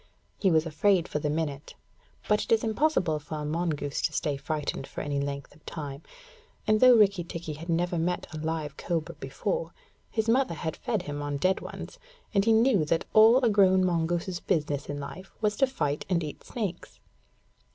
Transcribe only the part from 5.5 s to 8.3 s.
of time, and though Rikki tikki had never met